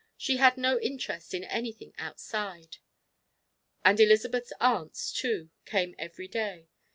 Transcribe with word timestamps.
She 0.17 0.37
had 0.37 0.57
no 0.57 0.79
interest 0.79 1.31
in 1.31 1.43
anything 1.43 1.93
outside. 1.99 2.77
And 3.85 3.99
Elizabeth's 3.99 4.51
aunts, 4.59 5.11
too, 5.11 5.51
came 5.65 5.93
every 5.99 6.27
day. 6.27 6.69